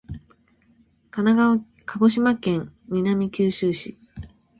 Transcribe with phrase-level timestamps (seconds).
[1.11, 1.19] 鹿
[1.85, 3.99] 児島県南九州市